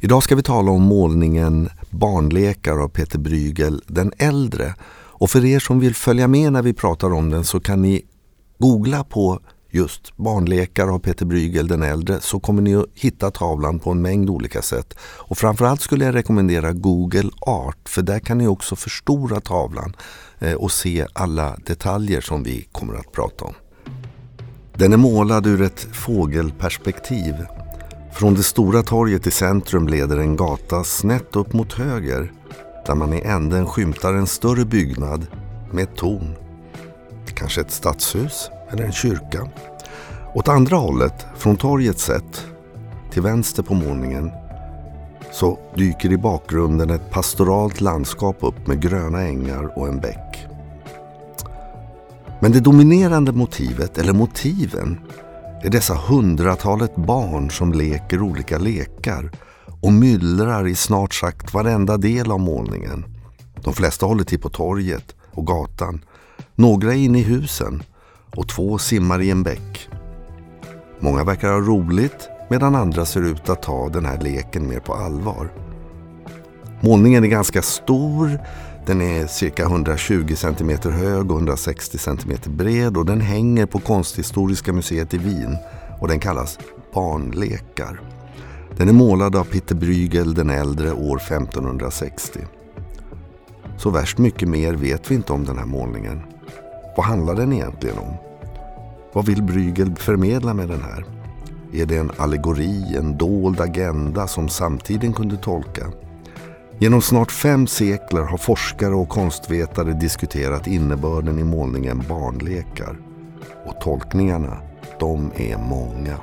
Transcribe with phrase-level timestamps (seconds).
[0.00, 4.74] Idag ska vi tala om målningen Barnlekar av Peter Brygel den äldre.
[4.90, 8.02] Och för er som vill följa med när vi pratar om den så kan ni
[8.58, 9.40] googla på
[9.70, 14.02] just barnlekar av Peter Brygel den äldre så kommer ni att hitta tavlan på en
[14.02, 14.94] mängd olika sätt.
[15.00, 19.96] Och framförallt skulle jag rekommendera Google Art för där kan ni också förstora tavlan
[20.38, 23.54] eh, och se alla detaljer som vi kommer att prata om.
[24.74, 27.34] Den är målad ur ett fågelperspektiv.
[28.18, 32.32] Från det stora torget i centrum leder en gata snett upp mot höger
[32.86, 35.26] där man i änden skymtar en större byggnad
[35.72, 36.36] med ett torn.
[37.34, 39.48] Kanske ett stadshus eller en kyrka.
[40.34, 42.46] Åt andra hållet, från torget sett,
[43.10, 44.30] till vänster på målningen,
[45.32, 50.46] så dyker i bakgrunden ett pastoralt landskap upp med gröna ängar och en bäck.
[52.40, 55.00] Men det dominerande motivet, eller motiven,
[55.62, 59.30] är dessa hundratalet barn som leker olika lekar
[59.80, 63.04] och myllrar i snart sagt varenda del av målningen.
[63.64, 66.04] De flesta håller till på torget och gatan.
[66.54, 67.82] Några är inne i husen
[68.36, 69.88] och två simmar i en bäck.
[71.00, 74.94] Många verkar ha roligt medan andra ser ut att ta den här leken mer på
[74.94, 75.52] allvar.
[76.80, 78.38] Målningen är ganska stor.
[78.88, 84.72] Den är cirka 120 cm hög och 160 cm bred och den hänger på Konsthistoriska
[84.72, 85.56] museet i Wien
[86.00, 86.58] och den kallas
[86.94, 88.00] Barnlekar.
[88.76, 92.40] Den är målad av Peter Bruegel den äldre år 1560.
[93.76, 96.20] Så värst mycket mer vet vi inte om den här målningen.
[96.96, 98.14] Vad handlar den egentligen om?
[99.12, 101.04] Vad vill Bruegel förmedla med den här?
[101.72, 105.86] Är det en allegori, en dold agenda som samtiden kunde tolka?
[106.80, 112.98] Genom snart fem sekler har forskare och konstvetare diskuterat innebörden i målningen barnlekar.
[113.66, 114.58] Och tolkningarna,
[115.00, 116.18] de är många.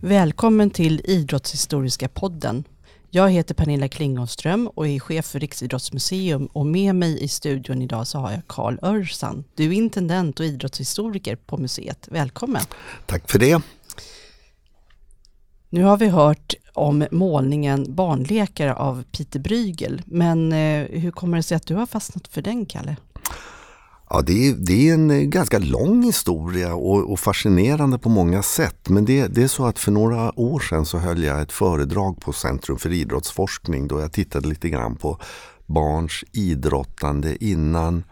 [0.00, 2.64] Välkommen till Idrottshistoriska podden.
[3.12, 8.06] Jag heter Pernilla Klingonström och är chef för Riksidrottsmuseum och med mig i studion idag
[8.06, 9.44] så har jag Karl Örsan.
[9.54, 12.08] Du är intendent och idrottshistoriker på museet.
[12.10, 12.62] Välkommen!
[13.06, 13.62] Tack för det!
[15.68, 21.42] Nu har vi hört om målningen Barnlekare av Peter Brygel, men eh, hur kommer det
[21.42, 22.96] sig att du har fastnat för den, Kalle?
[24.12, 28.42] Ja, det är, det är en eh, ganska lång historia och, och fascinerande på många
[28.42, 28.88] sätt.
[28.88, 32.20] Men det, det, är så att för några år sedan så höll jag ett föredrag
[32.20, 35.18] på Centrum för idrottsforskning då jag tittade lite grann på
[35.66, 38.04] barns idrottande innan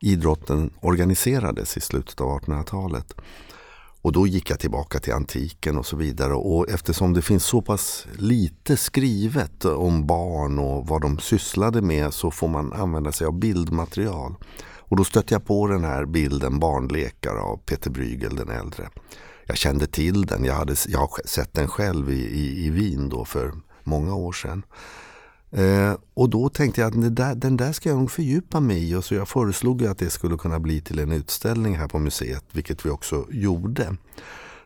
[0.00, 3.14] idrotten organiserades i slutet av 1800-talet.
[4.02, 6.34] Och då gick jag tillbaka till antiken och så vidare.
[6.34, 12.14] Och eftersom det finns så pass lite skrivet om barn och vad de sysslade med
[12.14, 14.34] så får man använda sig av bildmaterial.
[14.92, 18.88] Och då stötte jag på den här bilden Barnlekar av Peter Brygel den äldre.
[19.46, 23.08] Jag kände till den, jag, hade, jag har sett den själv i, i, i Wien
[23.08, 23.52] då för
[23.84, 24.62] många år sedan.
[25.50, 28.94] Eh, och då tänkte jag att där, den där ska jag nog fördjupa mig i
[28.94, 32.44] och så jag föreslog att det skulle kunna bli till en utställning här på museet,
[32.52, 33.96] vilket vi också gjorde.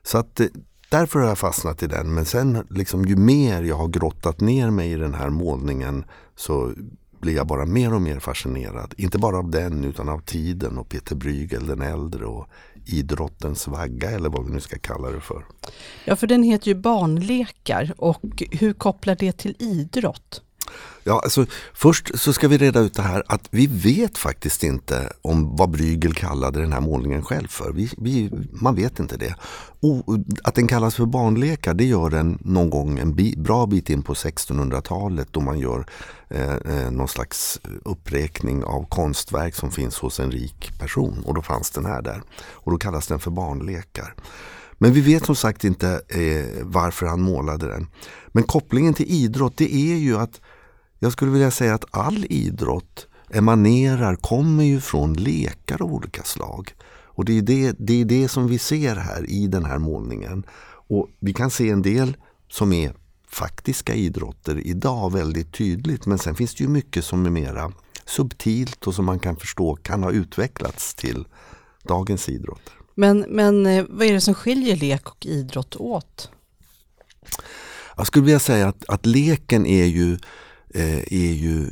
[0.02, 0.46] Så att eh,
[0.88, 2.14] därför har jag fastnat i den.
[2.14, 6.04] Men sen liksom, ju mer jag har grottat ner mig i den här målningen
[6.36, 6.72] så
[7.20, 8.94] blir jag bara mer och mer fascinerad.
[8.96, 12.48] Inte bara av den utan av tiden och Peter Brygel den äldre och
[12.86, 15.44] idrottens vagga eller vad vi nu ska kalla det för.
[16.04, 20.42] Ja, för den heter ju Barnlekar och hur kopplar det till idrott?
[21.08, 25.12] Ja, alltså, först så ska vi reda ut det här att vi vet faktiskt inte
[25.22, 27.72] om vad Brygel kallade den här målningen själv för.
[27.72, 29.34] Vi, vi, man vet inte det.
[29.80, 33.90] Och att den kallas för barnlekar det gör den någon gång en bi, bra bit
[33.90, 35.86] in på 1600-talet då man gör
[36.28, 41.22] eh, eh, någon slags uppräkning av konstverk som finns hos en rik person.
[41.26, 42.22] Och då fanns den här där.
[42.50, 44.14] Och då kallas den för barnlekar.
[44.78, 47.86] Men vi vet som sagt inte eh, varför han målade den.
[48.28, 50.40] Men kopplingen till idrott det är ju att
[51.06, 56.74] jag skulle vilja säga att all idrott emanerar, kommer ju från lekar av olika slag.
[57.04, 60.46] Och det är det, det är det som vi ser här i den här målningen.
[60.88, 62.16] Och vi kan se en del
[62.48, 62.94] som är
[63.28, 66.06] faktiska idrotter idag väldigt tydligt.
[66.06, 67.72] Men sen finns det ju mycket som är mera
[68.04, 71.26] subtilt och som man kan förstå kan ha utvecklats till
[71.82, 72.72] dagens idrotter.
[72.94, 76.30] Men, men eh, vad är det som skiljer lek och idrott åt?
[77.96, 80.18] Jag skulle vilja säga att, att leken är ju
[80.74, 81.70] Eh, är ju,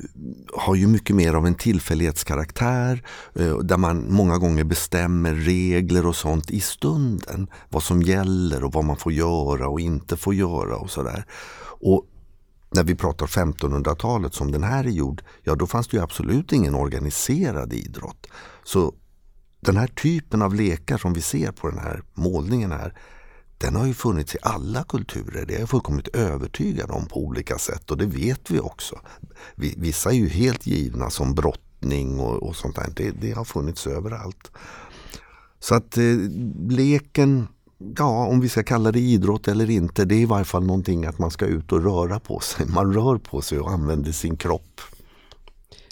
[0.56, 3.02] har ju mycket mer av en tillfällighetskaraktär
[3.34, 7.46] eh, där man många gånger bestämmer regler och sånt i stunden.
[7.68, 11.24] Vad som gäller och vad man får göra och inte får göra och sådär.
[11.64, 12.06] Och
[12.70, 16.52] när vi pratar 1500-talet som den här är gjord, ja då fanns det ju absolut
[16.52, 18.26] ingen organiserad idrott.
[18.64, 18.94] Så
[19.60, 22.94] den här typen av lekar som vi ser på den här målningen här
[23.64, 25.44] den har ju funnits i alla kulturer.
[25.46, 29.00] Det är jag fullkomligt övertygad om på olika sätt och det vet vi också.
[29.56, 32.86] Vissa är ju helt givna som brottning och, och sånt där.
[32.96, 34.50] Det, det, har funnits överallt.
[35.60, 36.04] Så att eh,
[36.68, 37.48] leken,
[37.98, 41.06] ja om vi ska kalla det idrott eller inte, det är i varje fall någonting
[41.06, 42.66] att man ska ut och röra på sig.
[42.66, 44.80] Man rör på sig och använder sin kropp.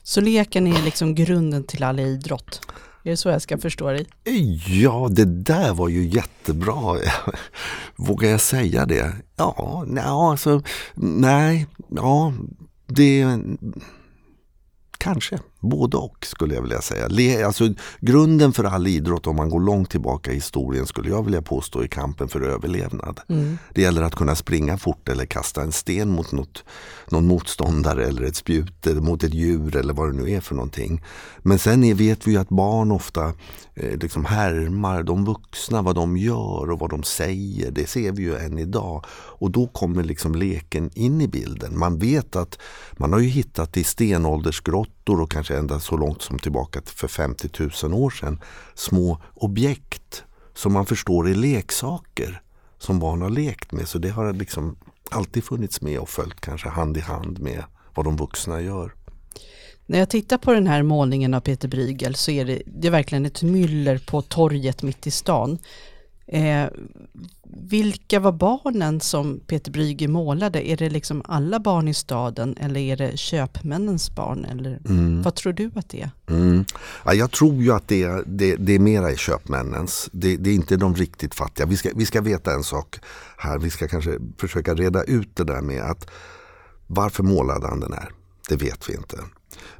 [0.03, 2.61] Så leken är liksom grunden till all idrott?
[3.05, 4.07] Är det så jag ska förstå dig?
[4.67, 6.97] Ja, det där var ju jättebra.
[7.97, 9.13] Vågar jag säga det?
[9.37, 10.63] Ja, nej, alltså,
[10.95, 12.33] nej, ja,
[12.87, 13.39] det
[14.99, 15.39] kanske.
[15.63, 17.47] Både och skulle jag vilja säga.
[17.47, 21.43] Alltså, grunden för all idrott om man går långt tillbaka i historien skulle jag vilja
[21.43, 23.21] påstå i kampen för överlevnad.
[23.29, 23.59] Mm.
[23.75, 26.65] Det gäller att kunna springa fort eller kasta en sten mot något,
[27.11, 30.55] någon motståndare eller ett spjut eller mot ett djur eller vad det nu är för
[30.55, 31.03] någonting.
[31.39, 33.33] Men sen är, vet vi att barn ofta
[33.75, 37.71] eh, liksom härmar de vuxna, vad de gör och vad de säger.
[37.71, 39.05] Det ser vi ju än idag.
[39.11, 41.79] Och då kommer liksom leken in i bilden.
[41.79, 42.59] Man vet att
[42.93, 47.49] man har ju hittat i stenåldersgrottor och kanske ända så långt som tillbaka för 50
[47.83, 48.41] 000 år sedan
[48.75, 52.43] små objekt som man förstår är leksaker
[52.79, 53.89] som barn har lekt med.
[53.89, 54.77] Så det har liksom
[55.11, 57.65] alltid funnits med och följt kanske hand i hand med
[57.95, 58.95] vad de vuxna gör.
[59.87, 62.93] När jag tittar på den här målningen av Peter Brygel så är det, det är
[62.93, 65.59] verkligen ett myller på torget mitt i stan.
[66.33, 66.69] Eh,
[67.43, 70.69] vilka var barnen som Peter Brygge målade?
[70.69, 74.45] Är det liksom alla barn i staden eller är det köpmännens barn?
[74.45, 75.23] Eller mm.
[75.23, 76.11] Vad tror du att det är?
[76.27, 76.65] Mm.
[77.05, 80.09] Ja, jag tror ju att det är, det, det är mera i köpmännens.
[80.13, 81.67] Det, det, är inte de riktigt fattiga.
[81.67, 82.99] Vi ska, vi ska veta en sak
[83.37, 83.59] här.
[83.59, 86.11] Vi ska kanske försöka reda ut det där med att
[86.87, 88.09] varför målade han den här?
[88.49, 89.17] Det vet vi inte.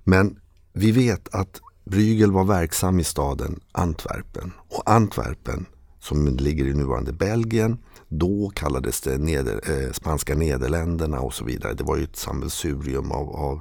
[0.05, 0.37] Men
[0.73, 4.53] vi vet att Brygel var verksam i staden Antwerpen.
[4.69, 5.67] Och Antwerpen
[6.03, 7.79] som ligger i nuvarande Belgien.
[8.09, 11.75] Då kallades det neder, eh, spanska Nederländerna och så vidare.
[11.75, 13.61] Det var ju ett sammelsurium av, av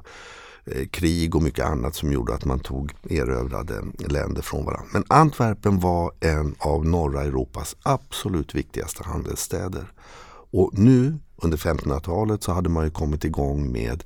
[0.66, 4.90] eh, krig och mycket annat som gjorde att man tog erövrade länder från varandra.
[4.94, 9.92] Men Antwerpen var en av norra Europas absolut viktigaste handelsstäder.
[10.52, 14.04] Och nu under 1500-talet så hade man ju kommit igång med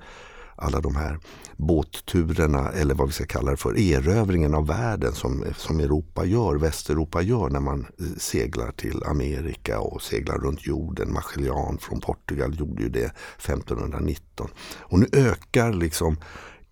[0.56, 1.20] alla de här
[1.58, 6.56] båtturerna eller vad vi ska kalla det för, erövringen av världen som, som Europa gör,
[6.56, 11.14] Västeuropa gör när man eh, seglar till Amerika och seglar runt jorden.
[11.14, 14.50] Magellan från Portugal gjorde ju det 1519.
[14.80, 16.18] Och nu ökar liksom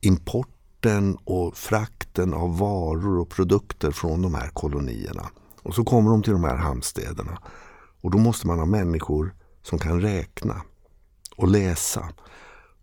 [0.01, 5.29] importen och frakten av varor och produkter från de här kolonierna.
[5.63, 7.37] Och så kommer de till de här hamnstäderna.
[8.01, 10.61] Och då måste man ha människor som kan räkna
[11.37, 12.09] och läsa.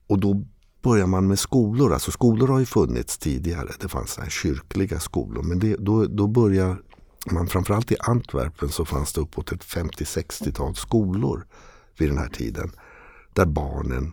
[0.07, 0.45] Och då
[0.83, 1.93] börjar man med skolor.
[1.93, 3.69] Alltså skolor har ju funnits tidigare.
[3.81, 5.43] Det fanns här kyrkliga skolor.
[5.43, 6.77] Men det, då, då börjar
[7.31, 11.47] man, framförallt i Antwerpen så fanns det uppåt ett 50-60-tal skolor
[11.99, 12.71] vid den här tiden.
[13.35, 14.13] Där barnen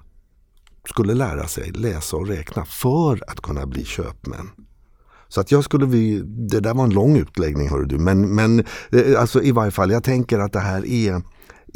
[0.90, 4.50] skulle lära sig läsa och räkna för att kunna bli köpmän.
[5.28, 8.60] Så att jag skulle, vi, det där var en lång utläggning hör du, men, men
[8.92, 11.22] eh, alltså i varje fall jag tänker att det här är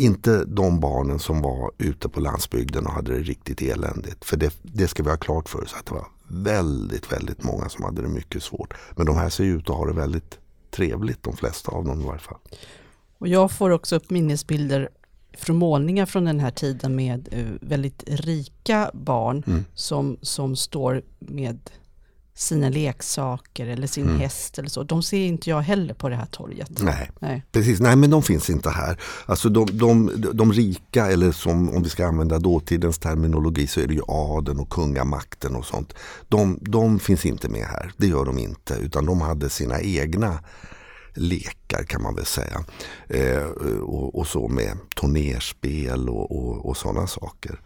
[0.01, 4.25] inte de barnen som var ute på landsbygden och hade det riktigt eländigt.
[4.25, 7.69] För det, det ska vi ha klart för oss att det var väldigt, väldigt många
[7.69, 8.73] som hade det mycket svårt.
[8.95, 10.39] Men de här ser ut att ha det väldigt
[10.71, 12.37] trevligt, de flesta av dem i varje fall.
[13.17, 14.89] Och jag får också upp minnesbilder
[15.37, 19.65] från målningar från den här tiden med eh, väldigt rika barn mm.
[19.73, 21.59] som, som står med
[22.41, 24.19] sina leksaker eller sin mm.
[24.19, 24.83] häst eller så.
[24.83, 26.69] De ser inte jag heller på det här torget.
[26.79, 27.43] Nej, Nej.
[27.51, 27.79] precis.
[27.79, 28.99] Nej, men de finns inte här.
[29.25, 33.87] Alltså de, de, de rika, eller som om vi ska använda dåtidens terminologi så är
[33.87, 35.93] det ju adeln och kungamakten och sånt.
[36.29, 37.91] De, de finns inte med här.
[37.97, 38.73] Det gör de inte.
[38.73, 40.39] Utan de hade sina egna
[41.13, 42.63] lekar kan man väl säga.
[43.07, 43.43] Eh,
[43.81, 47.59] och, och, så med turnerspel och, och, och sådana saker.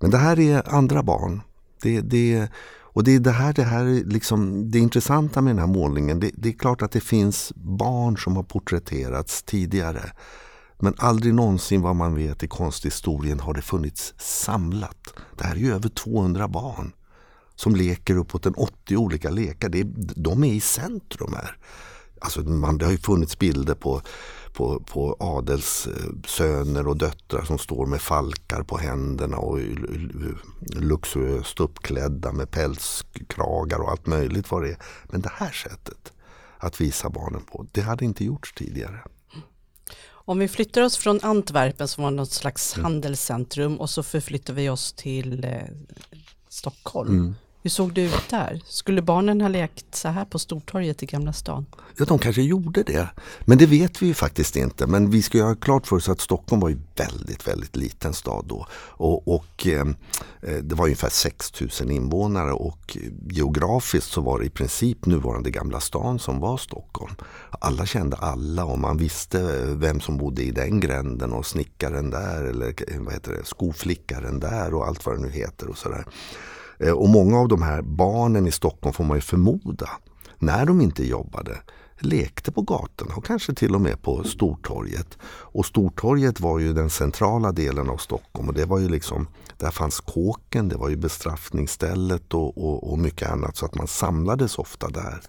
[0.00, 1.40] Men det här är andra barn.
[1.82, 2.48] Det, det,
[2.98, 6.20] och det är det här, det här liksom, det intressanta med den här målningen.
[6.20, 10.12] Det, det, är klart att det finns barn som har porträtterats tidigare.
[10.78, 15.14] Men aldrig någonsin vad man vet i konsthistorien har det funnits samlat.
[15.38, 16.92] Det här är ju över 200 barn
[17.54, 19.68] som leker uppåt en 80 olika lekar.
[19.68, 19.86] Det är,
[20.16, 21.56] de är i centrum här.
[22.20, 24.02] Alltså man, det har ju funnits bilder på
[24.58, 29.58] på, på adelssöner och döttrar som står med falkar på händerna och
[30.76, 34.78] luxuöst uppklädda med pälskragar och allt möjligt vad det är.
[35.04, 36.12] Men det här sättet
[36.58, 39.00] att visa barnen på, det hade inte gjorts tidigare.
[40.08, 42.84] Om vi flyttar oss från Antwerpen som var något slags mm.
[42.84, 45.50] handelscentrum och så förflyttar vi oss till eh,
[46.48, 47.10] Stockholm.
[47.10, 47.34] Mm.
[47.68, 48.62] Hur såg det ut där?
[48.66, 51.66] Skulle barnen ha lekt så här på Stortorget i Gamla stan?
[51.96, 53.08] Ja, de kanske gjorde det.
[53.40, 54.86] Men det vet vi ju faktiskt inte.
[54.86, 58.14] Men vi ska ju ha klart för oss att Stockholm var ju väldigt, väldigt liten
[58.14, 58.66] stad då.
[58.74, 59.96] Och, och ehm,
[60.42, 62.96] eh, det var ungefär 6000 invånare och
[63.30, 67.14] geografiskt så var det i princip nuvarande Gamla stan som var Stockholm.
[67.50, 72.44] Alla kände alla och man visste vem som bodde i den gränden och snickaren där
[72.44, 76.04] eller eh, vad heter det, skoflickaren där och allt vad det nu heter och sådär.
[76.78, 79.90] Eh, och många av de här barnen i Stockholm får man ju förmoda,
[80.38, 81.58] när de inte jobbade,
[82.00, 85.18] lekte på gatorna och kanske till och med på Stortorget.
[85.24, 89.70] Och Stortorget var ju den centrala delen av Stockholm och det var ju liksom, där
[89.70, 94.58] fanns kåken, det var ju bestraffningsstället och, och, och mycket annat så att man samlades
[94.58, 95.20] ofta där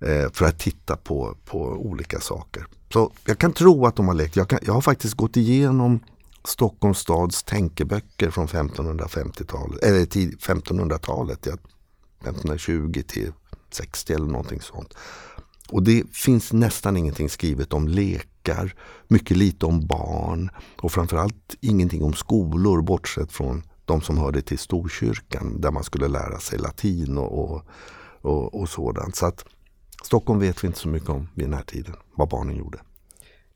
[0.00, 2.66] eh, för att titta på, på olika saker.
[2.92, 4.36] Så jag kan tro att de har lekt.
[4.36, 6.00] Jag, kan, jag har faktiskt gått igenom
[6.46, 11.52] Stockholms stads tänkeböcker från 1550-talet, eller 1500-talet, ja,
[12.20, 13.32] 1520 till
[13.70, 14.94] 60 eller någonting sånt.
[15.68, 18.74] Och det finns nästan ingenting skrivet om lekar,
[19.08, 20.50] mycket lite om barn
[20.82, 26.08] och framförallt ingenting om skolor bortsett från de som hörde till Storkyrkan där man skulle
[26.08, 27.62] lära sig latin och, och,
[28.20, 29.16] och, och sådant.
[29.16, 29.44] Så att
[30.04, 32.78] Stockholm vet vi inte så mycket om vid den här tiden, vad barnen gjorde.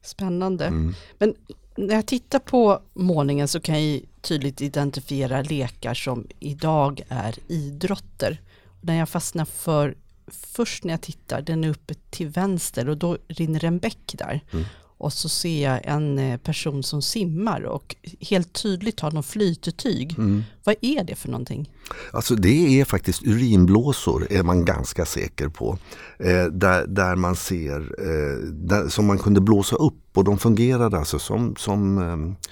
[0.02, 0.66] Spännande.
[0.66, 0.94] Mm.
[1.18, 1.34] Men
[1.76, 8.40] när jag tittar på målningen så kan jag tydligt identifiera lekar som idag är idrotter.
[8.80, 13.18] När jag fastnar för, först när jag tittar, den är uppe till vänster och då
[13.28, 14.40] rinner en bäck där.
[14.52, 14.64] Mm.
[15.00, 20.14] Och så ser jag en eh, person som simmar och helt tydligt har någon flytetyg.
[20.18, 20.42] Mm.
[20.64, 21.70] Vad är det för någonting?
[22.12, 25.78] Alltså det är faktiskt urinblåsor är man ganska säker på.
[26.18, 30.98] Eh, där, där man ser, eh, där, som man kunde blåsa upp och de fungerade
[30.98, 32.50] alltså som, som eh,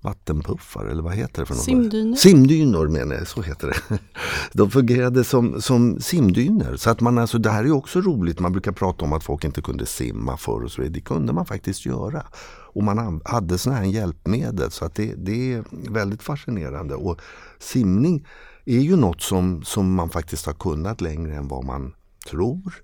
[0.00, 1.64] vattenpuffar eller vad heter det för något?
[1.64, 2.16] Simdynor.
[2.16, 3.98] Simdynor menar jag, så heter det.
[4.52, 6.76] De fungerade som, som simdynor.
[6.76, 8.40] Så att man alltså, det här är också roligt.
[8.40, 10.94] Man brukar prata om att folk inte kunde simma förr och så vidare.
[10.94, 12.26] Det kunde man faktiskt göra.
[12.72, 16.94] Och man hade sådana här hjälpmedel så att det, det är väldigt fascinerande.
[16.94, 17.20] Och
[17.58, 18.26] simning
[18.64, 21.94] är ju något som, som man faktiskt har kunnat längre än vad man
[22.30, 22.74] tror.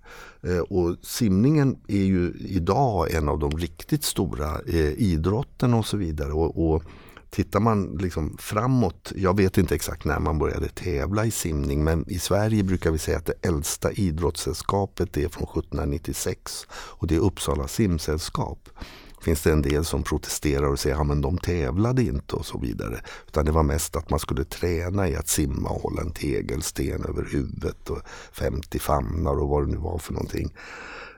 [0.42, 5.96] Eh, och simningen är ju idag en av de riktigt stora eh, idrotterna och så
[5.96, 6.32] vidare.
[6.32, 6.82] Och, och
[7.30, 12.10] Tittar man liksom framåt, jag vet inte exakt när man började tävla i simning men
[12.10, 17.20] i Sverige brukar vi säga att det äldsta idrottssällskapet är från 1796 och det är
[17.20, 18.68] Uppsala simsällskap
[19.26, 22.58] finns det en del som protesterar och säger att ja, de tävlade inte och så
[22.58, 23.00] vidare.
[23.26, 27.04] Utan det var mest att man skulle träna i att simma och hålla en tegelsten
[27.04, 28.00] över huvudet och
[28.32, 30.52] 50 famnar och vad det nu var för någonting.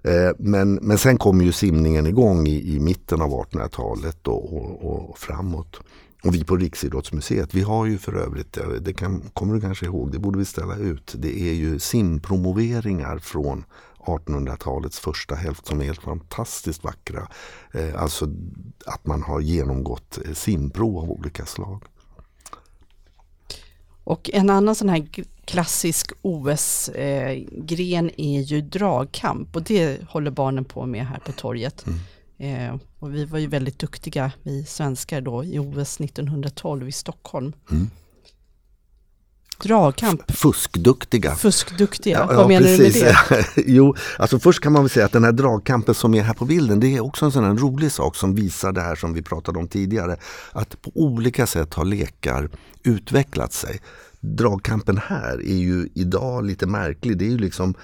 [0.03, 5.11] Eh, men, men sen kom ju simningen igång i, i mitten av 1800-talet och, och,
[5.11, 5.81] och, framåt.
[6.25, 9.87] Och vi på Riksidrottsmuseet, vi har ju för övrigt, eh, det kan, kommer du kanske
[9.87, 11.15] ihåg, det borde vi ställa ut.
[11.19, 13.65] Det är ju simpromoveringar från
[13.99, 17.29] 1800-talets första hälft som är helt fantastiskt vackra.
[17.73, 18.29] Eh, alltså
[18.87, 21.85] att man har genomgått simprov av olika slag.
[24.05, 25.09] Och en annan sån här
[25.49, 31.85] klassisk OS-gren är ju dragkamp och det håller barnen på med här på torget.
[31.87, 31.99] Mm.
[32.71, 37.53] Eh, och vi var ju väldigt duktiga, vi svenskar då, i OS 1912 i Stockholm.
[37.71, 37.91] Mm.
[39.63, 40.31] Dragkamp.
[40.31, 41.35] Fuskduktiga.
[41.35, 42.95] Fuskduktiga, ja, vad ja, menar precis.
[42.95, 43.63] du med det?
[43.67, 46.45] jo, alltså först kan man väl säga att den här dragkampen som är här på
[46.45, 49.23] bilden det är också en sån här rolig sak som visar det här som vi
[49.23, 50.17] pratade om tidigare.
[50.53, 52.51] Att på olika sätt har lekar
[52.83, 53.81] utvecklat sig.
[54.21, 57.19] Dragkampen här är ju idag lite märklig.
[57.19, 57.75] Det är ju liksom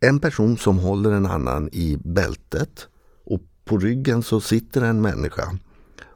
[0.00, 2.88] en person som håller en annan i bältet
[3.24, 5.58] och på ryggen så sitter en människa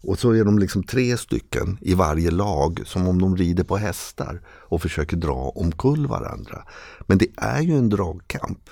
[0.00, 3.76] och så är de liksom tre stycken i varje lag som om de rider på
[3.76, 6.62] hästar och försöker dra omkull varandra.
[7.06, 8.70] Men det är ju en dragkamp.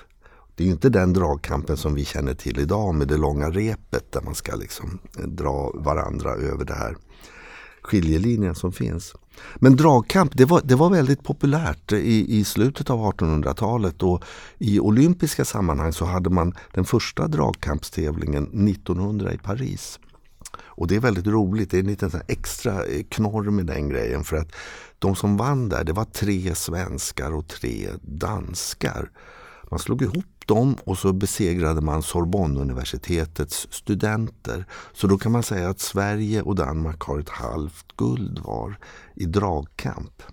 [0.55, 4.21] Det är inte den dragkampen som vi känner till idag med det långa repet där
[4.21, 6.97] man ska liksom dra varandra över det här
[7.81, 9.15] skiljelinjen som finns.
[9.55, 14.23] Men dragkamp det var, det var väldigt populärt i, i slutet av 1800-talet och
[14.57, 19.99] i olympiska sammanhang så hade man den första dragkampstävlingen 1900 i Paris.
[20.77, 21.71] Och det är väldigt roligt.
[21.71, 24.23] Det är en liten extra eh, knorr med den grejen.
[24.23, 24.51] För att
[24.99, 29.09] de som vann där, det var tre svenskar och tre danskar.
[29.71, 34.65] Man slog ihop dem och så besegrade man Sorbonneuniversitetets studenter.
[34.93, 38.79] Så då kan man säga att Sverige och Danmark har ett halvt guld var
[39.15, 40.23] i dragkamp.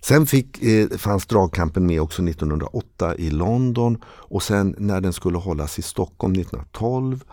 [0.00, 5.38] Sen fick, eh, fanns dragkampen med också 1908 i London och sen när den skulle
[5.38, 7.24] hållas i Stockholm 1912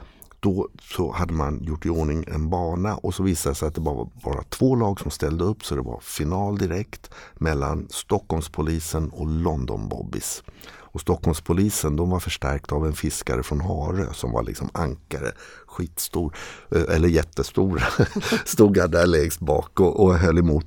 [0.42, 3.76] då så hade man gjort i ordning en bana och så visade det sig att
[3.76, 7.88] det bara var bara två lag som ställde upp så det var final direkt mellan
[7.90, 10.44] Stockholmspolisen och London Bobbys.
[10.92, 15.32] Och Stockholmspolisen de var förstärkta av en fiskare från Harö som var liksom ankare.
[15.66, 16.36] Skitstor,
[16.72, 17.84] eh, eller jättestor.
[18.46, 20.66] Stod jag där längst bak och, och höll emot.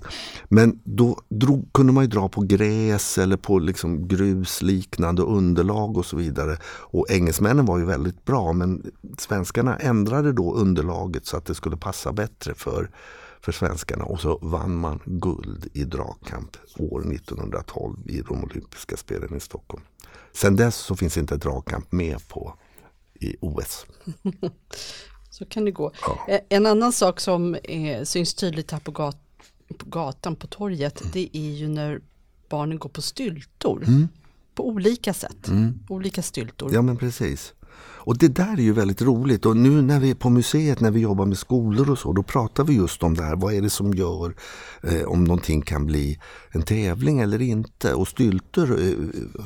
[0.49, 6.07] Men då drog, kunde man ju dra på gräs eller på liksom grusliknande underlag och
[6.07, 6.57] så vidare.
[6.65, 11.77] Och engelsmännen var ju väldigt bra men svenskarna ändrade då underlaget så att det skulle
[11.77, 12.91] passa bättre för
[13.45, 19.37] för svenskarna och så vann man guld i dragkamp år 1912 i de olympiska spelen
[19.37, 19.83] i Stockholm.
[20.35, 22.55] Sen dess så finns inte dragkamp med på
[23.21, 23.87] i OS.
[25.31, 25.93] så kan det gå.
[26.03, 26.27] Ja.
[26.29, 29.19] Eh, en annan sak som är, syns tydligt här på, gat,
[29.79, 31.11] på gatan, på torget, mm.
[31.13, 32.01] det är ju när
[32.49, 33.85] barnen går på styltor.
[33.87, 34.09] Mm.
[34.55, 35.49] På olika sätt.
[35.49, 35.79] Mm.
[35.89, 36.75] Olika styltor.
[36.75, 37.55] Ja men precis.
[38.07, 40.91] Och det där är ju väldigt roligt och nu när vi är på museet när
[40.91, 43.37] vi jobbar med skolor och så då pratar vi just om det här.
[43.37, 44.35] Vad är det som gör
[44.83, 46.19] eh, om någonting kan bli
[46.51, 47.95] en tävling eller inte?
[47.95, 48.95] Och stylter eh,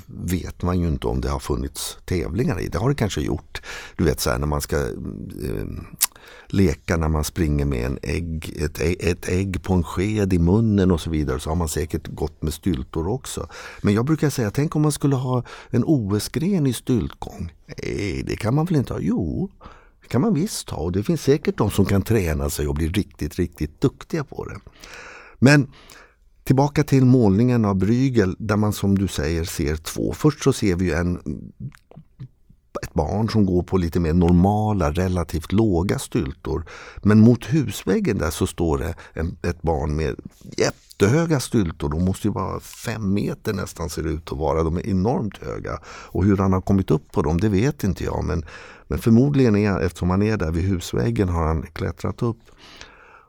[0.07, 2.69] vet man ju inte om det har funnits tävlingar i.
[2.69, 3.63] Det har det kanske gjort.
[3.97, 5.85] Du vet så här när man ska mm, eh,
[6.47, 10.91] leka när man springer med en ägg, ett, ett ägg på en sked i munnen
[10.91, 13.49] och så vidare så har man säkert gått med styltor också.
[13.83, 17.53] Men jag brukar säga, tänk om man skulle ha en OS-gren i styltgång.
[17.67, 19.01] Nej, det kan man väl inte ha?
[19.01, 19.51] Jo,
[20.03, 22.75] det kan man visst ha och det finns säkert de som kan träna sig och
[22.75, 24.61] bli riktigt, riktigt duktiga på det.
[25.39, 25.73] Men
[26.49, 30.13] Tillbaka till målningen av Brygel där man som du säger ser två.
[30.13, 31.19] Först så ser vi en
[32.99, 36.65] barn som går på lite mer normala, relativt låga styltor.
[37.03, 40.15] Men mot husväggen där så står det en, ett barn med
[40.57, 41.89] jättehöga styltor.
[41.89, 44.63] De måste ju vara fem meter nästan ser det ut att vara.
[44.63, 45.79] De är enormt höga.
[45.87, 48.25] Och hur han har kommit upp på dem det vet inte jag.
[48.25, 48.45] Men,
[48.89, 52.41] men förmodligen är, eftersom han är där vid husväggen har han klättrat upp.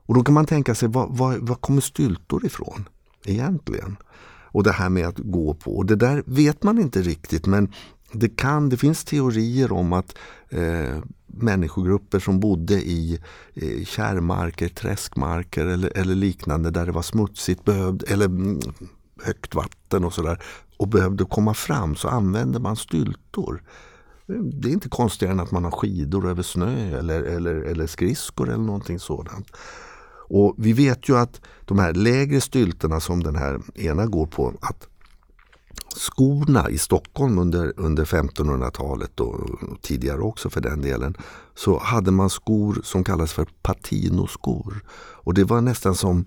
[0.07, 2.89] Och då kan man tänka sig, var, var, var kommer styltor ifrån
[3.25, 3.97] egentligen?
[4.51, 5.77] Och det här med att gå på.
[5.77, 7.73] Och det där vet man inte riktigt men
[8.11, 10.17] det, kan, det finns teorier om att
[10.49, 10.97] eh,
[11.27, 13.19] människogrupper som bodde i
[13.53, 18.59] eh, kärrmarker, träskmarker eller, eller, liknande där det var smutsigt behövde, eller mm,
[19.23, 20.43] högt vatten och sådär
[20.77, 23.63] och behövde komma fram så använde man styltor.
[24.27, 28.49] Det är inte konstigare än att man har skidor över snö eller, eller, eller skridskor
[28.49, 29.47] eller någonting sådant.
[30.29, 34.53] Och Vi vet ju att de här lägre styltorna som den här ena går på,
[34.61, 34.87] att
[35.95, 39.49] skorna i Stockholm under, under 1500-talet och
[39.81, 41.17] tidigare också för den delen
[41.55, 44.83] så hade man skor som kallas för patinoskor.
[45.23, 46.25] Och det var nästan som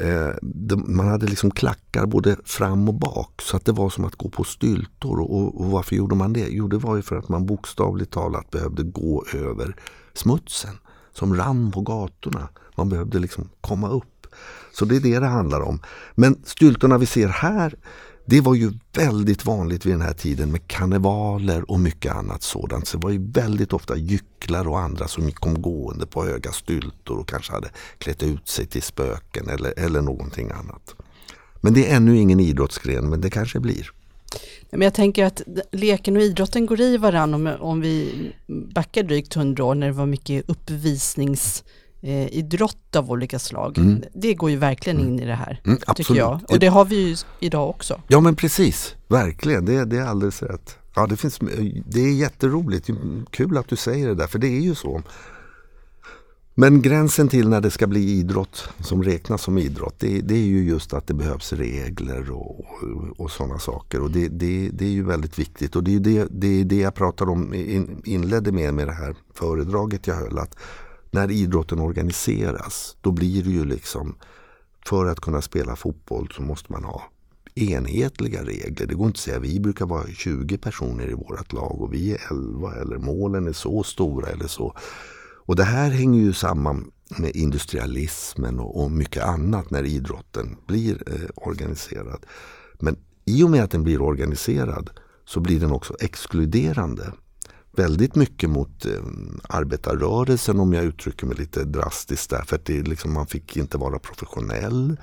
[0.00, 4.04] eh, de, man hade liksom klackar både fram och bak så att det var som
[4.04, 5.20] att gå på styltor.
[5.20, 6.48] Och, och varför gjorde man det?
[6.50, 9.76] Jo det var ju för att man bokstavligt talat behövde gå över
[10.14, 10.78] smutsen
[11.12, 12.48] som rann på gatorna.
[12.76, 14.26] Man behövde liksom komma upp.
[14.72, 15.80] Så det är det det handlar om.
[16.14, 17.74] Men styltorna vi ser här
[18.26, 22.86] det var ju väldigt vanligt vid den här tiden med karnevaler och mycket annat sådant.
[22.86, 27.18] Så det var ju väldigt ofta gycklar och andra som kom gående på höga styltor
[27.18, 30.94] och kanske hade klätt ut sig till spöken eller, eller någonting annat.
[31.60, 33.90] Men det är ännu ingen idrottsgren, men det kanske blir.
[34.70, 38.12] Men jag tänker att leken och idrotten går i varandra om, om vi
[38.74, 41.64] backar drygt hundra år när det var mycket uppvisnings
[42.02, 43.78] eh, idrott av olika slag.
[43.78, 44.02] Mm.
[44.14, 46.40] Det går ju verkligen in i det här, mm, tycker jag.
[46.48, 48.00] Och det har vi ju idag också.
[48.08, 49.64] Ja men precis, verkligen.
[49.64, 50.78] Det, det är alldeles rätt.
[50.94, 51.38] Ja, det, finns,
[51.86, 52.90] det är jätteroligt.
[53.30, 55.02] Kul att du säger det där, för det är ju så.
[56.58, 60.46] Men gränsen till när det ska bli idrott som räknas som idrott det, det är
[60.46, 64.00] ju just att det behövs regler och, och, och sådana saker.
[64.00, 66.76] Och det, det, det, är ju väldigt viktigt och det är det, det, är det
[66.76, 70.38] jag pratar om, in, inledde med med det här föredraget jag höll.
[70.38, 70.56] Att
[71.16, 74.14] när idrotten organiseras då blir det ju liksom
[74.86, 77.02] för att kunna spela fotboll så måste man ha
[77.54, 78.86] enhetliga regler.
[78.86, 82.12] Det går inte att säga vi brukar vara 20 personer i vårt lag och vi
[82.12, 84.74] är 11 eller målen är så stora eller så.
[85.46, 91.02] Och det här hänger ju samman med industrialismen och, och mycket annat när idrotten blir
[91.06, 92.26] eh, organiserad.
[92.78, 94.90] Men i och med att den blir organiserad
[95.24, 97.12] så blir den också exkluderande
[97.78, 98.92] väldigt mycket mot eh,
[99.48, 103.98] arbetarrörelsen om jag uttrycker mig lite drastiskt därför att det liksom, man fick inte vara
[103.98, 104.96] professionell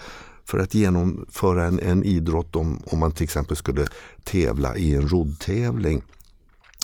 [0.45, 3.87] för att genomföra en, en idrott om, om man till exempel skulle
[4.23, 6.03] tävla i en roddtävling.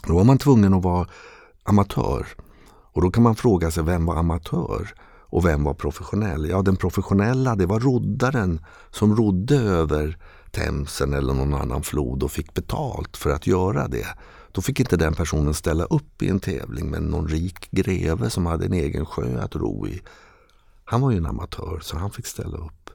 [0.07, 1.07] Då var man tvungen att vara
[1.63, 2.27] amatör.
[2.93, 4.93] Och då kan man fråga sig vem var amatör
[5.29, 6.49] och vem var professionell?
[6.49, 10.17] Ja, den professionella det var roddaren som rodde över
[10.51, 14.07] Themsen eller någon annan flod och fick betalt för att göra det.
[14.51, 18.45] Då fick inte den personen ställa upp i en tävling med någon rik greve som
[18.45, 20.01] hade en egen sjö att ro i.
[20.85, 22.89] Han var ju en amatör så han fick ställa upp.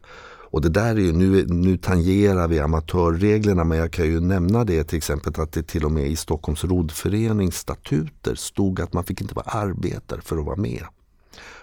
[0.55, 4.65] Och det där är ju, nu, nu tangerar vi amatörreglerna men jag kan ju nämna
[4.65, 9.05] det till exempel att det till och med i Stockholms roddförenings statuter stod att man
[9.05, 10.85] fick inte vara arbetare för att vara med.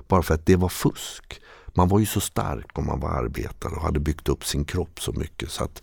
[0.07, 1.41] Bara för att det var fusk.
[1.73, 5.01] Man var ju så stark om man var arbetare och hade byggt upp sin kropp
[5.01, 5.81] så mycket så att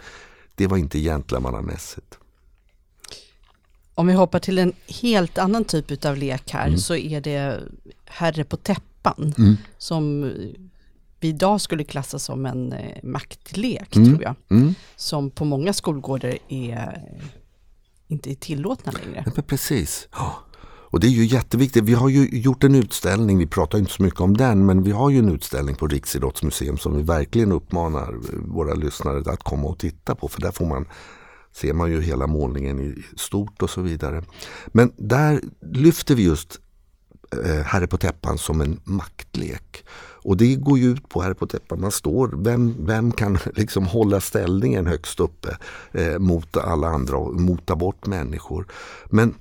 [0.55, 2.19] det var inte gentlemannamässigt.
[3.99, 6.79] Om vi hoppar till en helt annan typ av lek här mm.
[6.79, 7.61] så är det
[8.05, 9.57] Herre på täppan mm.
[9.79, 10.23] som
[11.21, 14.09] vi idag skulle klassa som en eh, maktlek mm.
[14.09, 14.35] tror jag.
[14.51, 14.75] Mm.
[14.97, 17.03] Som på många skolgårdar är
[18.09, 19.25] inte är tillåtna längre.
[19.37, 20.09] Ja, precis.
[20.91, 21.85] Och det är ju jätteviktigt.
[21.85, 24.91] Vi har ju gjort en utställning, vi pratar inte så mycket om den, men vi
[24.91, 28.15] har ju en utställning på Riksidrottsmuseum som vi verkligen uppmanar
[28.55, 30.29] våra lyssnare att komma och titta på.
[30.29, 30.87] För där får man,
[31.53, 34.25] ser man ju hela målningen i stort och så vidare.
[34.67, 36.61] Men där lyfter vi just
[37.45, 39.85] eh, Herre på täppan som en maktlek.
[40.23, 43.87] Och det går ju ut på Herre på täppan, man står, vem, vem kan liksom
[43.87, 45.57] hålla ställningen högst uppe
[45.93, 48.67] eh, mot alla andra och mota bort människor.
[49.07, 49.35] Men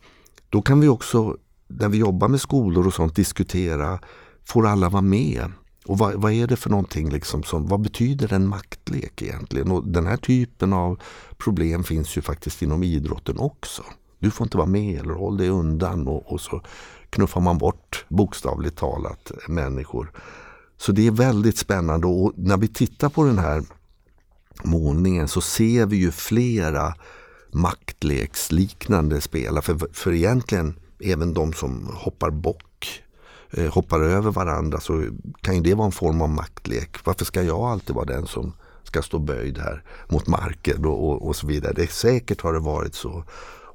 [0.49, 3.99] då kan vi också, när vi jobbar med skolor och sånt, diskutera,
[4.45, 5.51] får alla vara med?
[5.87, 9.71] Och vad, vad, är det för någonting, liksom som, vad betyder en maktlek egentligen?
[9.71, 10.99] Och den här typen av
[11.37, 13.83] problem finns ju faktiskt inom idrotten också.
[14.19, 16.61] Du får inte vara med eller håll dig undan och, och så
[17.09, 20.11] knuffar man bort bokstavligt talat människor.
[20.77, 23.63] Så det är väldigt spännande och när vi tittar på den här
[24.63, 26.93] målningen så ser vi ju flera
[27.51, 29.61] maktleksliknande spelare.
[29.61, 33.03] För, för egentligen även de som hoppar bock,
[33.51, 35.03] Eh, hoppar över varandra så
[35.41, 36.97] kan ju det vara en form av maktlek.
[37.03, 41.27] Varför ska jag alltid vara den som ska stå böjd här mot marken och, och,
[41.27, 41.73] och så vidare.
[41.75, 43.23] Det, säkert har det varit så.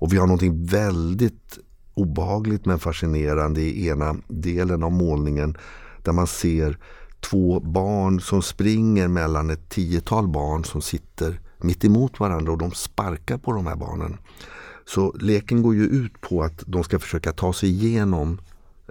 [0.02, 1.58] Och vi har någonting väldigt
[1.94, 5.56] obehagligt men fascinerande i ena delen av målningen
[6.02, 6.78] där man ser
[7.20, 12.72] två barn som springer mellan ett tiotal barn som sitter mitt emot varandra och de
[12.72, 14.16] sparkar på de här barnen.
[14.84, 18.40] Så leken går ju ut på att de ska försöka ta sig igenom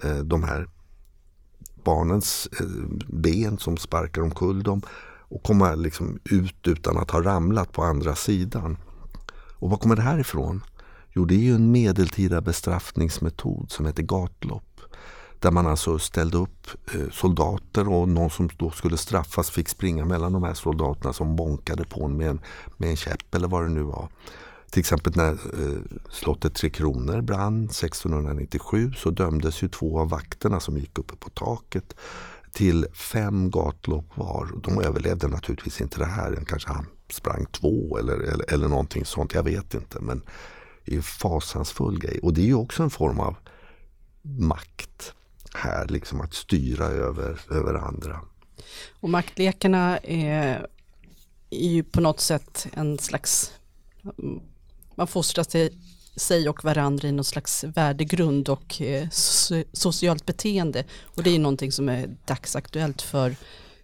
[0.03, 0.67] Eh, de här
[1.83, 2.65] barnens eh,
[3.07, 4.81] ben som sparkar omkull dem
[5.31, 8.77] och komma liksom ut utan att ha ramlat på andra sidan.
[9.59, 10.61] Och var kommer det här ifrån?
[11.13, 14.81] Jo, det är ju en medeltida bestraffningsmetod som heter gatlopp.
[15.39, 20.05] Där man alltså ställde upp eh, soldater och någon som då skulle straffas fick springa
[20.05, 22.41] mellan de här soldaterna som bonkade på en med en,
[22.77, 24.09] med en käpp eller vad det nu var.
[24.71, 30.59] Till exempel när eh, slottet Tre Kronor brann 1697 så dömdes ju två av vakterna
[30.59, 31.95] som gick uppe på taket
[32.51, 34.49] till fem gatlopp var.
[34.63, 36.43] De överlevde naturligtvis inte det här.
[36.47, 39.33] Kanske han sprang två eller, eller, eller någonting sånt.
[39.33, 39.99] Jag vet inte.
[39.99, 40.21] Men
[40.85, 42.19] det är en fasansfull grej.
[42.23, 43.35] Och det är ju också en form av
[44.21, 45.13] makt
[45.53, 48.19] här, liksom att styra över, över andra.
[48.99, 50.67] Och maktlekarna är,
[51.49, 53.53] är ju på något sätt en slags,
[55.01, 55.69] man fostrar sig,
[56.15, 59.07] sig och varandra i någon slags värdegrund och eh,
[59.73, 60.85] socialt beteende.
[61.05, 63.35] Och det är någonting som är dagsaktuellt för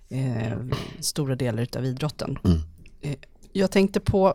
[0.09, 0.57] eh,
[0.99, 2.39] stora delar av idrotten.
[2.43, 2.57] Mm.
[3.01, 3.17] Eh,
[3.53, 4.33] jag tänkte på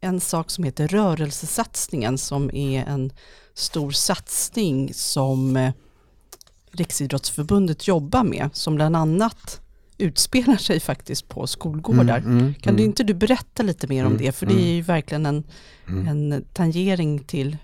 [0.00, 3.12] en sak som heter rörelsesatsningen som är en
[3.54, 5.72] stor satsning som eh,
[6.72, 9.60] Riksidrottsförbundet jobbar med som bland annat
[10.00, 12.18] utspelar sig faktiskt på skolgårdar.
[12.18, 12.90] Mm, mm, kan du mm.
[12.90, 14.32] inte du berätta lite mer om mm, det?
[14.32, 14.76] För det är mm.
[14.76, 15.44] ju verkligen en,
[15.86, 17.56] en tangering till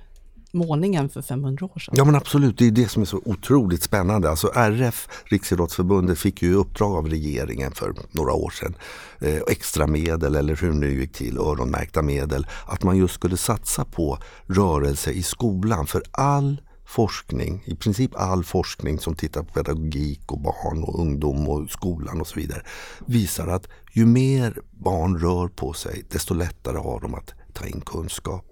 [0.57, 1.94] målningen för 500 år sedan.
[1.99, 4.31] Ja men absolut, det är det som är så otroligt spännande.
[4.31, 8.75] Alltså RF, Riksidrottsförbundet, fick ju uppdrag av regeringen för några år sedan.
[9.20, 12.46] Eh, extra medel eller hur det nu gick till, öronmärkta medel.
[12.66, 15.87] Att man just skulle satsa på rörelse i skolan.
[15.87, 21.49] För all forskning, i princip all forskning som tittar på pedagogik och barn och ungdom
[21.49, 22.62] och skolan och så vidare
[23.07, 27.81] visar att ju mer barn rör på sig desto lättare har de att ta in
[27.81, 28.44] kunskap.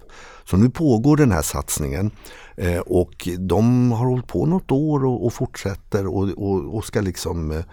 [0.44, 2.10] Så nu pågår den här satsningen
[2.56, 6.06] eh, och de har hållit på något år och, fortsätter
[6.74, 7.64] och, ska liksom eh,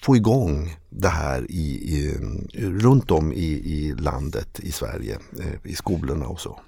[0.00, 2.18] få igång det här i, i,
[2.54, 6.60] runt om i, i landet i Sverige, eh, i skolorna och så.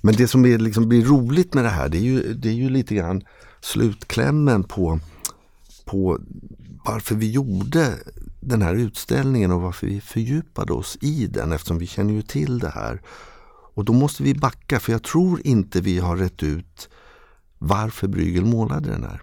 [0.00, 2.52] Men det som är, liksom, blir roligt med det här det är ju, det är
[2.52, 3.22] ju lite grann
[3.60, 5.00] slutklämmen på,
[5.84, 6.18] på
[6.84, 7.94] varför vi gjorde
[8.40, 12.58] den här utställningen och varför vi fördjupade oss i den eftersom vi känner ju till
[12.58, 13.02] det här.
[13.74, 16.88] Och då måste vi backa för jag tror inte vi har rätt ut
[17.58, 19.22] varför Brygel målade den här.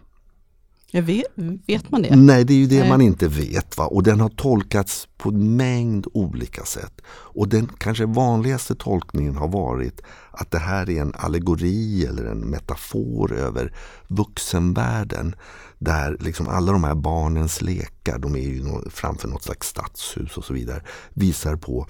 [1.02, 1.26] Vet,
[1.68, 2.16] vet, man det?
[2.16, 2.90] Nej, det är ju det Nej.
[2.90, 3.78] man inte vet.
[3.78, 3.86] Va?
[3.86, 7.02] Och den har tolkats på en mängd olika sätt.
[7.10, 12.40] Och den kanske vanligaste tolkningen har varit att det här är en allegori eller en
[12.40, 13.74] metafor över
[14.08, 15.36] vuxenvärlden.
[15.80, 20.46] Där liksom alla de här barnens lekar, de är ju framför något slags stadshus och
[20.46, 20.82] så vidare,
[21.14, 21.88] visar på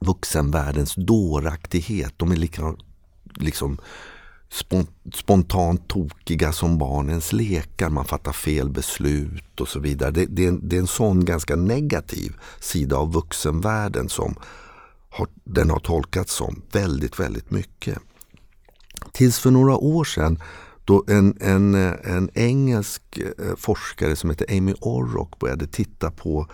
[0.00, 2.14] vuxenvärldens dåraktighet.
[2.16, 2.74] De är lika,
[3.34, 3.78] liksom
[5.14, 7.88] spontant tokiga som barnens lekar.
[7.88, 10.10] Man fattar fel beslut och så vidare.
[10.10, 14.34] Det, det, är, en, det är en sån ganska negativ sida av vuxenvärlden som
[15.10, 17.98] har, den har tolkats som väldigt, väldigt mycket.
[19.12, 20.42] Tills för några år sedan
[20.84, 26.46] då en, en, en engelsk eh, forskare som heter Amy Orrock började titta på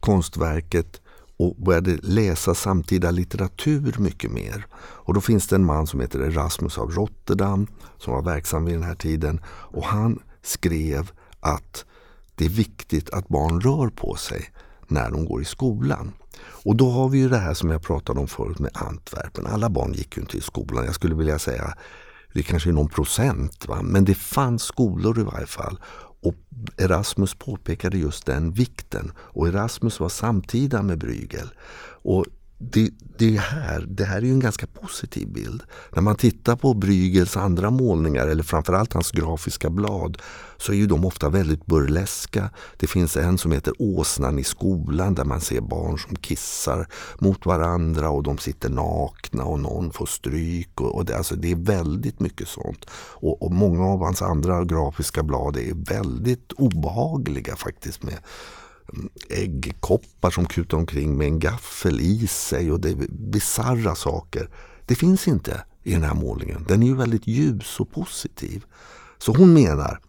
[0.00, 1.01] konstverket
[1.42, 4.66] och började läsa samtida litteratur mycket mer.
[4.74, 7.66] Och då finns det en man som heter Erasmus av Rotterdam
[7.98, 11.84] som var verksam vid den här tiden och han skrev att
[12.34, 14.44] det är viktigt att barn rör på sig
[14.88, 16.12] när de går i skolan.
[16.64, 19.46] Och då har vi ju det här som jag pratade om förut med Antwerpen.
[19.46, 20.84] Alla barn gick ju inte i skolan.
[20.84, 21.74] Jag skulle vilja säga
[22.34, 23.82] det kanske är någon procent, va?
[23.82, 25.78] men det fanns skolor i varje fall.
[26.22, 26.34] Och
[26.76, 29.12] Erasmus påpekade just den vikten.
[29.16, 31.50] Och Erasmus var samtida med Bruegel.
[32.02, 32.26] Och
[32.70, 35.62] det, det, här, det här är ju en ganska positiv bild.
[35.94, 40.18] När man tittar på Bruegels andra målningar eller framförallt hans grafiska blad
[40.56, 42.50] så är ju de ofta väldigt burleska.
[42.76, 46.86] Det finns en som heter Åsnan i skolan där man ser barn som kissar
[47.18, 50.80] mot varandra och de sitter nakna och någon får stryk.
[50.80, 52.86] Och, och det, alltså det är väldigt mycket sånt.
[52.94, 58.18] Och, och många av hans andra grafiska blad är väldigt obehagliga faktiskt med
[59.28, 64.48] äggkoppar som kutar omkring med en gaffel i sig och det är bisarra saker.
[64.86, 66.64] Det finns inte i den här målningen.
[66.68, 68.64] Den är ju väldigt ljus och positiv.
[69.18, 70.00] Så hon menar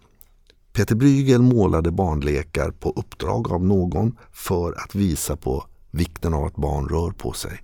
[0.74, 6.56] Peter Bruegel målade barnlekar på uppdrag av någon för att visa på vikten av att
[6.56, 7.64] barn rör på sig.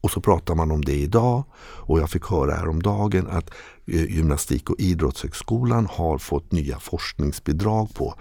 [0.00, 3.50] Och så pratar man om det idag och jag fick höra häromdagen att
[3.86, 8.14] eh, Gymnastik och idrottshögskolan har fått nya forskningsbidrag på,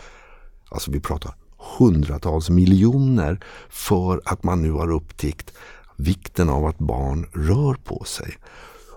[0.70, 1.36] alltså vi pratar
[1.78, 5.54] hundratals miljoner för att man nu har upptäckt
[5.96, 8.38] vikten av att barn rör på sig.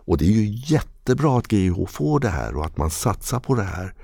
[0.05, 3.55] Och det är ju jättebra att GIH får det här och att man satsar på
[3.55, 3.95] det här.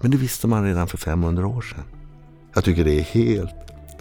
[0.00, 1.84] Men det visste man redan för 500 år sedan.
[2.54, 3.54] Jag tycker det är helt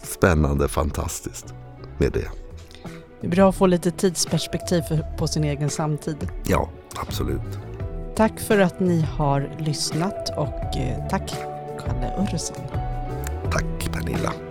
[0.04, 1.54] spännande, fantastiskt
[1.98, 2.28] med det.
[3.22, 4.84] Det är bra att få lite tidsperspektiv
[5.18, 6.28] på sin egen samtid.
[6.48, 7.60] Ja, absolut.
[8.16, 11.36] Tack för att ni har lyssnat och eh, tack
[11.86, 12.89] Kalle Örsen.
[13.50, 14.49] Tack Pernilla.